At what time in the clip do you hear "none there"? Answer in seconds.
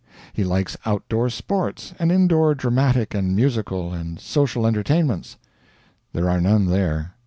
6.41-7.13